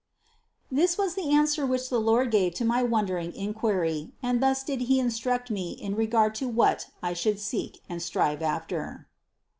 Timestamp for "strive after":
8.01-9.05